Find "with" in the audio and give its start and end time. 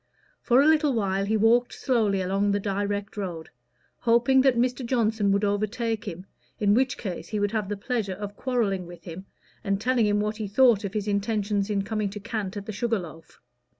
8.87-9.03